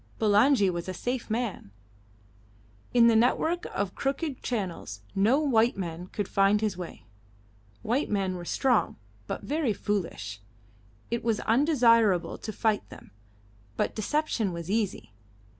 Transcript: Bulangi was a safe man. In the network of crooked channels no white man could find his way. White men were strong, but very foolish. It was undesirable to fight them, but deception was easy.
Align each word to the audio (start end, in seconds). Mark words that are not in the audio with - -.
Bulangi 0.17 0.67
was 0.71 0.89
a 0.89 0.95
safe 0.95 1.29
man. 1.29 1.69
In 2.91 3.05
the 3.05 3.15
network 3.15 3.65
of 3.65 3.93
crooked 3.93 4.41
channels 4.41 5.01
no 5.13 5.39
white 5.39 5.77
man 5.77 6.07
could 6.07 6.27
find 6.27 6.59
his 6.59 6.75
way. 6.75 7.05
White 7.83 8.09
men 8.09 8.33
were 8.35 8.43
strong, 8.43 8.95
but 9.27 9.43
very 9.43 9.73
foolish. 9.73 10.41
It 11.11 11.23
was 11.23 11.39
undesirable 11.41 12.39
to 12.39 12.51
fight 12.51 12.89
them, 12.89 13.11
but 13.77 13.93
deception 13.93 14.51
was 14.53 14.71
easy. 14.71 15.13